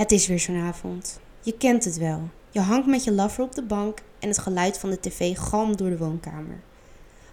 Het 0.00 0.12
is 0.12 0.26
weer 0.26 0.38
zo'n 0.38 0.60
avond. 0.60 1.20
Je 1.40 1.56
kent 1.56 1.84
het 1.84 1.98
wel. 1.98 2.28
Je 2.50 2.60
hangt 2.60 2.86
met 2.86 3.04
je 3.04 3.12
lover 3.12 3.44
op 3.44 3.54
de 3.54 3.62
bank 3.62 3.98
en 4.18 4.28
het 4.28 4.38
geluid 4.38 4.78
van 4.78 4.90
de 4.90 5.00
tv 5.00 5.38
galmt 5.38 5.78
door 5.78 5.90
de 5.90 5.98
woonkamer. 5.98 6.60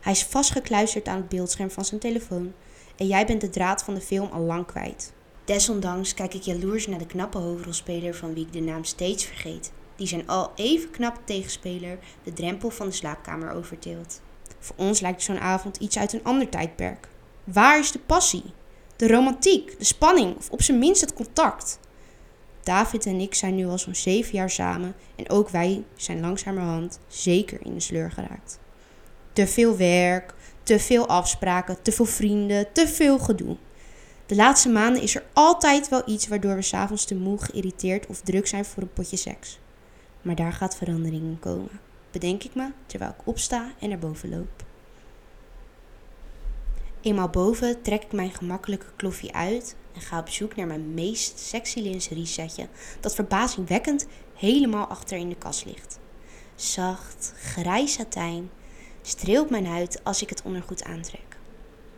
Hij 0.00 0.12
is 0.12 0.24
vastgekluisterd 0.24 1.08
aan 1.08 1.16
het 1.16 1.28
beeldscherm 1.28 1.70
van 1.70 1.84
zijn 1.84 2.00
telefoon 2.00 2.52
en 2.96 3.06
jij 3.06 3.26
bent 3.26 3.40
de 3.40 3.50
draad 3.50 3.82
van 3.82 3.94
de 3.94 4.00
film 4.00 4.30
al 4.32 4.40
lang 4.40 4.66
kwijt. 4.66 5.12
Desondanks 5.44 6.14
kijk 6.14 6.34
ik 6.34 6.42
jaloers 6.42 6.86
naar 6.86 6.98
de 6.98 7.06
knappe 7.06 7.38
hoofdrolspeler 7.38 8.14
van 8.14 8.34
wie 8.34 8.46
ik 8.46 8.52
de 8.52 8.60
naam 8.60 8.84
steeds 8.84 9.24
vergeet, 9.24 9.72
die 9.96 10.06
zijn 10.06 10.28
al 10.28 10.52
even 10.54 10.90
knappe 10.90 11.20
tegenspeler 11.24 11.98
de 12.22 12.32
drempel 12.32 12.70
van 12.70 12.86
de 12.86 12.92
slaapkamer 12.92 13.50
overteelt. 13.50 14.20
Voor 14.58 14.76
ons 14.78 15.00
lijkt 15.00 15.22
zo'n 15.22 15.38
avond 15.38 15.76
iets 15.76 15.98
uit 15.98 16.12
een 16.12 16.24
ander 16.24 16.48
tijdperk. 16.48 17.08
Waar 17.44 17.78
is 17.78 17.92
de 17.92 18.00
passie? 18.06 18.44
De 18.96 19.06
romantiek, 19.06 19.78
de 19.78 19.84
spanning 19.84 20.36
of 20.36 20.50
op 20.50 20.62
zijn 20.62 20.78
minst 20.78 21.00
het 21.00 21.14
contact? 21.14 21.78
David 22.66 23.06
en 23.06 23.20
ik 23.20 23.34
zijn 23.34 23.54
nu 23.54 23.66
al 23.66 23.78
zo'n 23.78 23.94
zeven 23.94 24.32
jaar 24.32 24.50
samen 24.50 24.94
en 25.16 25.30
ook 25.30 25.48
wij 25.48 25.84
zijn 25.96 26.20
langzamerhand 26.20 26.98
zeker 27.06 27.58
in 27.62 27.74
de 27.74 27.80
sleur 27.80 28.10
geraakt. 28.10 28.58
Te 29.32 29.46
veel 29.46 29.76
werk, 29.76 30.34
te 30.62 30.78
veel 30.78 31.06
afspraken, 31.06 31.82
te 31.82 31.92
veel 31.92 32.04
vrienden, 32.04 32.72
te 32.72 32.88
veel 32.88 33.18
gedoe. 33.18 33.56
De 34.26 34.34
laatste 34.34 34.68
maanden 34.68 35.02
is 35.02 35.14
er 35.14 35.24
altijd 35.32 35.88
wel 35.88 36.02
iets 36.06 36.28
waardoor 36.28 36.54
we 36.54 36.62
s'avonds 36.62 37.04
te 37.04 37.14
moe, 37.14 37.38
geïrriteerd 37.38 38.06
of 38.06 38.20
druk 38.20 38.46
zijn 38.46 38.64
voor 38.64 38.82
een 38.82 38.92
potje 38.92 39.16
seks. 39.16 39.58
Maar 40.22 40.34
daar 40.34 40.52
gaat 40.52 40.76
verandering 40.76 41.22
in 41.22 41.38
komen, 41.40 41.80
bedenk 42.10 42.44
ik 42.44 42.54
me 42.54 42.70
terwijl 42.86 43.10
ik 43.10 43.26
opsta 43.26 43.72
en 43.80 43.88
naar 43.88 43.98
boven 43.98 44.28
loop. 44.28 44.65
Eenmaal 47.00 47.28
boven 47.28 47.82
trek 47.82 48.02
ik 48.02 48.12
mijn 48.12 48.30
gemakkelijke 48.30 48.86
kloffie 48.96 49.34
uit 49.34 49.76
en 49.94 50.00
ga 50.00 50.18
op 50.18 50.28
zoek 50.28 50.56
naar 50.56 50.66
mijn 50.66 50.94
meest 50.94 51.38
sexy 51.38 51.80
lingerie 51.80 52.26
setje 52.26 52.68
dat 53.00 53.14
verbazingwekkend 53.14 54.06
helemaal 54.34 54.86
achter 54.86 55.18
in 55.18 55.28
de 55.28 55.36
kast 55.36 55.64
ligt. 55.64 55.98
Zacht, 56.54 57.32
grijs 57.36 57.92
satijn 57.92 58.50
streelt 59.02 59.50
mijn 59.50 59.66
huid 59.66 60.00
als 60.04 60.22
ik 60.22 60.28
het 60.28 60.42
ondergoed 60.42 60.84
aantrek. 60.84 61.36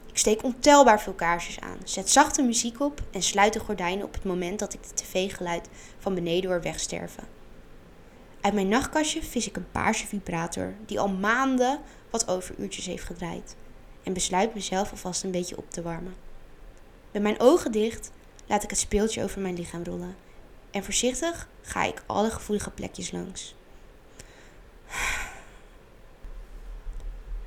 Ik 0.06 0.18
steek 0.18 0.42
ontelbaar 0.42 1.00
veel 1.00 1.12
kaarsjes 1.12 1.60
aan, 1.60 1.78
zet 1.84 2.10
zachte 2.10 2.42
muziek 2.42 2.80
op 2.80 3.02
en 3.10 3.22
sluit 3.22 3.52
de 3.52 3.60
gordijnen 3.60 4.04
op 4.04 4.14
het 4.14 4.24
moment 4.24 4.58
dat 4.58 4.74
ik 4.74 4.82
de 4.82 4.94
tv-geluid 4.94 5.68
van 5.98 6.14
beneden 6.14 6.50
hoor 6.50 6.62
wegsterven. 6.62 7.24
Uit 8.40 8.54
mijn 8.54 8.68
nachtkastje 8.68 9.22
vis 9.22 9.46
ik 9.46 9.56
een 9.56 9.70
paarse 9.70 10.06
vibrator 10.06 10.74
die 10.86 11.00
al 11.00 11.08
maanden 11.08 11.80
wat 12.10 12.28
overuurtjes 12.28 12.86
heeft 12.86 13.04
gedraaid 13.04 13.56
en 14.02 14.12
besluit 14.12 14.54
mezelf 14.54 14.90
alvast 14.90 15.24
een 15.24 15.30
beetje 15.30 15.56
op 15.56 15.70
te 15.70 15.82
warmen. 15.82 16.14
Met 17.10 17.22
mijn 17.22 17.40
ogen 17.40 17.72
dicht 17.72 18.10
laat 18.46 18.62
ik 18.62 18.70
het 18.70 18.78
speeltje 18.78 19.22
over 19.22 19.40
mijn 19.40 19.54
lichaam 19.54 19.84
rollen 19.84 20.16
en 20.70 20.84
voorzichtig 20.84 21.48
ga 21.62 21.84
ik 21.84 22.02
alle 22.06 22.30
gevoelige 22.30 22.70
plekjes 22.70 23.10
langs. 23.10 23.54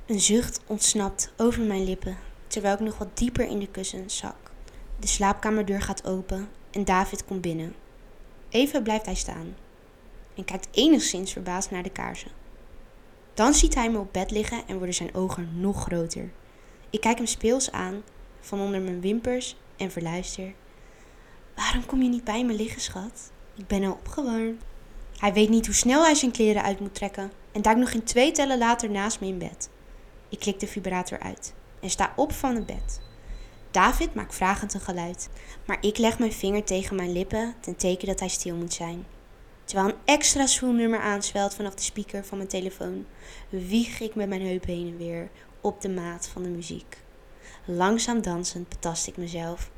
Een 0.06 0.20
zucht 0.20 0.60
ontsnapt 0.66 1.32
over 1.36 1.62
mijn 1.62 1.84
lippen 1.84 2.16
terwijl 2.46 2.74
ik 2.74 2.80
nog 2.80 2.98
wat 2.98 3.16
dieper 3.16 3.46
in 3.46 3.58
de 3.58 3.68
kussens 3.68 4.16
zak. 4.16 4.50
De 4.98 5.06
slaapkamerdeur 5.06 5.82
gaat 5.82 6.06
open 6.06 6.48
en 6.70 6.84
David 6.84 7.24
komt 7.24 7.40
binnen. 7.40 7.74
Even 8.48 8.82
blijft 8.82 9.06
hij 9.06 9.14
staan 9.14 9.56
en 10.34 10.44
kijkt 10.44 10.68
enigszins 10.70 11.32
verbaasd 11.32 11.70
naar 11.70 11.82
de 11.82 11.90
kaarsen. 11.90 12.30
Dan 13.34 13.54
ziet 13.54 13.74
hij 13.74 13.90
me 13.90 13.98
op 13.98 14.12
bed 14.12 14.30
liggen 14.30 14.66
en 14.66 14.76
worden 14.76 14.94
zijn 14.94 15.14
ogen 15.14 15.60
nog 15.60 15.82
groter. 15.82 16.30
Ik 16.92 17.00
kijk 17.00 17.16
hem 17.16 17.26
speels 17.26 17.70
aan, 17.70 18.02
van 18.40 18.60
onder 18.60 18.80
mijn 18.80 19.00
wimpers, 19.00 19.56
en 19.76 19.90
verluister. 19.90 20.52
Waarom 21.54 21.86
kom 21.86 22.02
je 22.02 22.08
niet 22.08 22.24
bij 22.24 22.44
me 22.44 22.52
liggen, 22.52 22.80
schat? 22.80 23.30
Ik 23.56 23.66
ben 23.66 23.84
al 23.84 23.92
opgewarmd. 23.92 24.62
Hij 25.16 25.32
weet 25.32 25.48
niet 25.48 25.66
hoe 25.66 25.74
snel 25.74 26.04
hij 26.04 26.14
zijn 26.14 26.30
kleren 26.30 26.62
uit 26.62 26.80
moet 26.80 26.94
trekken 26.94 27.32
en 27.52 27.62
duikt 27.62 27.80
nog 27.80 27.90
in 27.90 28.04
twee 28.04 28.32
tellen 28.32 28.58
later 28.58 28.90
naast 28.90 29.20
me 29.20 29.26
in 29.26 29.38
bed. 29.38 29.68
Ik 30.28 30.38
klik 30.38 30.60
de 30.60 30.66
vibrator 30.66 31.18
uit 31.18 31.54
en 31.80 31.90
sta 31.90 32.12
op 32.16 32.32
van 32.32 32.54
het 32.54 32.66
bed. 32.66 33.00
David 33.70 34.14
maakt 34.14 34.34
vragend 34.34 34.74
een 34.74 34.80
geluid, 34.80 35.28
maar 35.66 35.78
ik 35.80 35.98
leg 35.98 36.18
mijn 36.18 36.32
vinger 36.32 36.64
tegen 36.64 36.96
mijn 36.96 37.12
lippen 37.12 37.54
ten 37.60 37.76
teken 37.76 38.06
dat 38.06 38.20
hij 38.20 38.28
stil 38.28 38.56
moet 38.56 38.72
zijn. 38.72 39.06
Terwijl 39.72 39.94
een 39.94 40.14
extra 40.14 40.46
nummer 40.60 41.00
aanswelt 41.00 41.54
vanaf 41.54 41.74
de 41.74 41.82
speaker 41.82 42.24
van 42.24 42.36
mijn 42.36 42.48
telefoon, 42.48 43.06
wieg 43.48 44.00
ik 44.00 44.14
met 44.14 44.28
mijn 44.28 44.46
heup 44.46 44.64
heen 44.64 44.86
en 44.86 44.96
weer 44.96 45.30
op 45.60 45.80
de 45.80 45.88
maat 45.88 46.28
van 46.28 46.42
de 46.42 46.48
muziek. 46.48 46.96
Langzaam 47.64 48.22
dansend 48.22 48.68
betast 48.68 49.06
ik 49.06 49.16
mezelf 49.16 49.70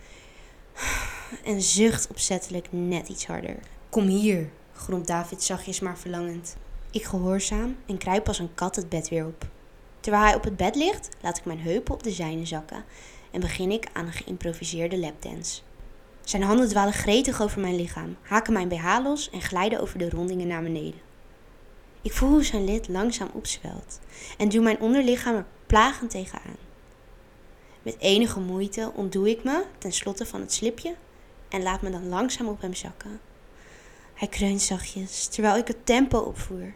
en 1.44 1.62
zucht 1.62 2.09
opzettelijk 2.09 2.66
net 2.71 3.09
iets 3.09 3.27
harder. 3.27 3.56
Kom 3.88 4.06
hier, 4.06 4.50
gromt 4.72 5.06
David 5.06 5.43
zachtjes 5.43 5.81
maar 5.81 5.99
verlangend. 5.99 6.56
Ik 6.91 7.05
gehoorzaam 7.05 7.76
en 7.87 7.99
kruip 7.99 8.28
als 8.28 8.38
een 8.38 8.55
kat 8.55 8.76
het 8.76 8.88
bed 8.88 9.09
weer 9.09 9.26
op. 9.26 9.49
Terwijl 10.00 10.25
hij 10.25 10.34
op 10.34 10.44
het 10.44 10.56
bed 10.56 10.75
ligt, 10.75 11.09
laat 11.21 11.38
ik 11.38 11.44
mijn 11.44 11.61
heupen 11.61 11.94
op 11.94 12.03
de 12.03 12.11
zijne 12.11 12.47
zakken 12.47 12.84
en 13.31 13.41
begin 13.41 13.71
ik 13.71 13.88
aan 13.93 14.06
een 14.06 14.12
geïmproviseerde 14.12 14.99
lapdance. 14.99 15.62
Zijn 16.24 16.42
handen 16.42 16.68
dwalen 16.68 16.92
gretig 16.92 17.42
over 17.42 17.60
mijn 17.60 17.76
lichaam, 17.76 18.16
haken 18.22 18.52
mijn 18.52 18.68
BH 18.68 18.98
los 19.02 19.30
en 19.30 19.40
glijden 19.40 19.80
over 19.80 19.98
de 19.98 20.10
rondingen 20.10 20.46
naar 20.46 20.62
beneden. 20.62 21.00
Ik 22.02 22.12
voel 22.12 22.28
hoe 22.28 22.44
zijn 22.44 22.64
lid 22.64 22.88
langzaam 22.88 23.30
opzwelt 23.32 24.00
en 24.38 24.48
duw 24.48 24.62
mijn 24.62 24.80
onderlichaam 24.80 25.34
er 25.34 25.44
plagend 25.66 26.10
tegenaan. 26.10 26.56
Met 27.82 27.96
enige 27.98 28.40
moeite 28.40 28.92
ontdoe 28.94 29.30
ik 29.30 29.44
me 29.44 29.64
ten 29.78 29.92
slotte 29.92 30.26
van 30.26 30.40
het 30.40 30.52
slipje 30.52 30.94
en 31.48 31.62
laat 31.62 31.82
me 31.82 31.90
dan 31.90 32.08
langzaam 32.08 32.48
op 32.48 32.60
hem 32.60 32.74
zakken. 32.74 33.20
Hij 34.14 34.28
kreunt 34.28 34.62
zachtjes 34.62 35.26
terwijl 35.26 35.56
ik 35.56 35.66
het 35.66 35.86
tempo 35.86 36.18
opvoer. 36.18 36.72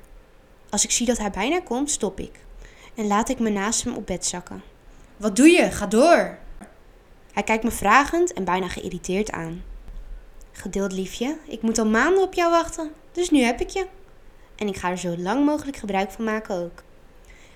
Als 0.71 0.85
ik 0.85 0.91
zie 0.91 1.07
dat 1.07 1.19
hij 1.19 1.31
bijna 1.31 1.61
komt, 1.61 1.91
stop 1.91 2.21
ik 2.21 2.41
en 2.95 3.07
laat 3.07 3.29
ik 3.29 3.39
me 3.39 3.51
naast 3.51 3.85
hem 3.85 3.95
op 3.95 4.07
bed 4.07 4.27
zakken. 4.27 4.63
Wat 5.17 5.37
doe 5.37 5.49
je? 5.49 5.71
Ga 5.71 5.87
door! 5.87 6.39
Hij 7.39 7.47
kijkt 7.47 7.65
me 7.65 7.71
vragend 7.71 8.33
en 8.33 8.45
bijna 8.45 8.69
geïrriteerd 8.69 9.31
aan. 9.31 9.63
Geduld, 10.53 10.93
liefje, 10.93 11.39
ik 11.47 11.63
moet 11.63 11.79
al 11.79 11.87
maanden 11.87 12.23
op 12.23 12.35
jou 12.35 12.51
wachten, 12.51 12.93
dus 13.13 13.31
nu 13.31 13.41
heb 13.41 13.61
ik 13.61 13.69
je. 13.69 13.87
En 14.57 14.69
ik 14.69 14.77
ga 14.77 14.91
er 14.91 14.99
zo 14.99 15.17
lang 15.17 15.45
mogelijk 15.45 15.77
gebruik 15.77 16.11
van 16.11 16.25
maken 16.25 16.55
ook. 16.57 16.83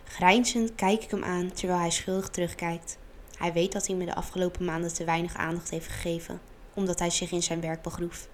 Grijnzend 0.04 0.74
kijk 0.74 1.02
ik 1.02 1.10
hem 1.10 1.24
aan 1.24 1.52
terwijl 1.52 1.78
hij 1.78 1.90
schuldig 1.90 2.28
terugkijkt. 2.28 2.98
Hij 3.38 3.52
weet 3.52 3.72
dat 3.72 3.86
hij 3.86 3.96
me 3.96 4.04
de 4.04 4.14
afgelopen 4.14 4.64
maanden 4.64 4.94
te 4.94 5.04
weinig 5.04 5.34
aandacht 5.34 5.70
heeft 5.70 5.88
gegeven, 5.88 6.40
omdat 6.74 6.98
hij 6.98 7.10
zich 7.10 7.30
in 7.30 7.42
zijn 7.42 7.60
werk 7.60 7.82
begroef. 7.82 8.28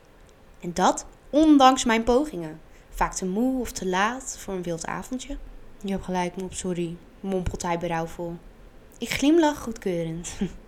En 0.60 0.74
dat 0.74 1.06
ondanks 1.30 1.84
mijn 1.84 2.04
pogingen. 2.04 2.60
Vaak 2.90 3.14
te 3.14 3.26
moe 3.26 3.60
of 3.60 3.72
te 3.72 3.86
laat 3.86 4.36
voor 4.38 4.54
een 4.54 4.62
wild 4.62 4.86
avondje. 4.86 5.36
Je 5.80 5.90
hebt 5.90 6.04
gelijk, 6.04 6.36
mop, 6.36 6.54
sorry, 6.54 6.96
mompelt 7.20 7.62
hij 7.62 7.78
berouwvol. 7.78 8.36
Ik 8.98 9.10
glimlach 9.10 9.58
goedkeurend. 9.58 10.30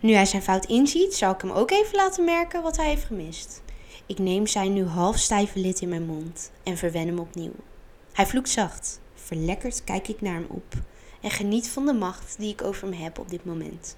nu 0.00 0.12
hij 0.12 0.26
zijn 0.26 0.42
fout 0.42 0.64
inziet, 0.64 1.14
zal 1.14 1.32
ik 1.32 1.40
hem 1.40 1.50
ook 1.50 1.70
even 1.70 1.96
laten 1.96 2.24
merken 2.24 2.62
wat 2.62 2.76
hij 2.76 2.88
heeft 2.88 3.04
gemist. 3.04 3.62
Ik 4.06 4.18
neem 4.18 4.46
zijn 4.46 4.72
nu 4.72 4.84
half 4.84 5.18
stijve 5.18 5.58
lid 5.58 5.80
in 5.80 5.88
mijn 5.88 6.06
mond 6.06 6.50
en 6.62 6.76
verwen 6.76 7.06
hem 7.06 7.18
opnieuw. 7.18 7.54
Hij 8.12 8.26
vloekt 8.26 8.48
zacht. 8.48 9.00
Verlekkerd 9.14 9.84
kijk 9.84 10.08
ik 10.08 10.20
naar 10.20 10.34
hem 10.34 10.46
op 10.48 10.74
en 11.20 11.30
geniet 11.30 11.68
van 11.68 11.86
de 11.86 11.92
macht 11.92 12.34
die 12.38 12.52
ik 12.52 12.62
over 12.62 12.88
hem 12.88 13.02
heb 13.02 13.18
op 13.18 13.30
dit 13.30 13.44
moment. 13.44 13.96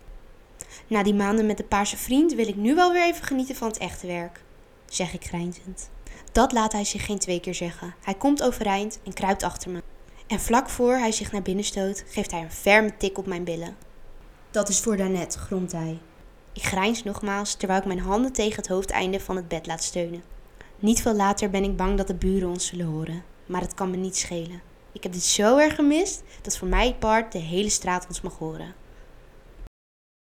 Na 0.86 1.02
die 1.02 1.14
maanden 1.14 1.46
met 1.46 1.56
de 1.56 1.64
paarse 1.64 1.96
vriend 1.96 2.34
wil 2.34 2.48
ik 2.48 2.56
nu 2.56 2.74
wel 2.74 2.92
weer 2.92 3.04
even 3.04 3.24
genieten 3.24 3.54
van 3.54 3.68
het 3.68 3.78
echte 3.78 4.06
werk, 4.06 4.40
zeg 4.86 5.12
ik 5.14 5.24
grijnzend. 5.24 5.90
Dat 6.32 6.52
laat 6.52 6.72
hij 6.72 6.84
zich 6.84 7.04
geen 7.04 7.18
twee 7.18 7.40
keer 7.40 7.54
zeggen. 7.54 7.94
Hij 8.02 8.14
komt 8.14 8.42
overeind 8.42 9.00
en 9.04 9.12
kruipt 9.12 9.42
achter 9.42 9.70
me. 9.70 9.82
En 10.26 10.40
vlak 10.40 10.68
voor 10.68 10.94
hij 10.94 11.12
zich 11.12 11.32
naar 11.32 11.42
binnen 11.42 11.64
stoot, 11.64 12.04
geeft 12.08 12.30
hij 12.30 12.40
een 12.40 12.52
ferme 12.52 12.96
tik 12.96 13.18
op 13.18 13.26
mijn 13.26 13.44
billen. 13.44 13.76
Dat 14.52 14.68
is 14.68 14.80
voor 14.80 14.96
daarnet, 14.96 15.34
gromt 15.34 15.72
hij. 15.72 15.98
Ik 16.52 16.62
grijns 16.62 17.04
nogmaals 17.04 17.54
terwijl 17.54 17.80
ik 17.80 17.86
mijn 17.86 18.00
handen 18.00 18.32
tegen 18.32 18.56
het 18.56 18.68
hoofdeinde 18.68 19.20
van 19.20 19.36
het 19.36 19.48
bed 19.48 19.66
laat 19.66 19.82
steunen. 19.82 20.22
Niet 20.78 21.02
veel 21.02 21.14
later 21.14 21.50
ben 21.50 21.64
ik 21.64 21.76
bang 21.76 21.96
dat 21.96 22.06
de 22.06 22.14
buren 22.14 22.48
ons 22.48 22.66
zullen 22.66 22.86
horen, 22.86 23.24
maar 23.46 23.60
het 23.60 23.74
kan 23.74 23.90
me 23.90 23.96
niet 23.96 24.16
schelen. 24.16 24.62
Ik 24.92 25.02
heb 25.02 25.12
dit 25.12 25.22
zo 25.22 25.58
erg 25.58 25.74
gemist 25.74 26.22
dat 26.42 26.56
voor 26.56 26.68
mij 26.68 26.96
part 26.98 27.32
de 27.32 27.38
hele 27.38 27.68
straat 27.68 28.06
ons 28.08 28.20
mag 28.20 28.38
horen. 28.38 28.74